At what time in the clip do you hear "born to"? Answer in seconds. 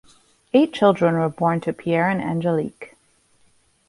1.29-1.73